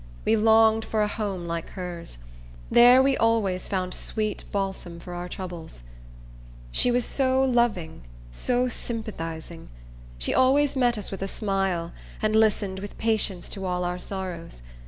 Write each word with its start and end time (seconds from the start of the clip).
We 0.25 0.35
longed 0.35 0.83
for 0.83 1.03
a 1.03 1.07
home 1.07 1.45
like 1.45 1.69
hers. 1.69 2.17
There 2.71 3.03
we 3.03 3.15
always 3.15 3.67
found 3.67 3.93
sweet 3.93 4.43
balsam 4.51 4.99
for 4.99 5.13
our 5.13 5.29
troubles. 5.29 5.83
She 6.71 6.89
was 6.89 7.05
so 7.05 7.43
loving, 7.45 8.01
so 8.31 8.67
sympathizing! 8.67 9.69
She 10.17 10.33
always 10.33 10.75
met 10.75 10.97
us 10.97 11.11
with 11.11 11.21
a 11.21 11.27
smile, 11.27 11.91
and 12.19 12.35
listened 12.35 12.79
with 12.79 12.97
patience 12.97 13.47
to 13.49 13.63
all 13.67 13.83
our 13.83 13.99
sorrows. 13.99 14.63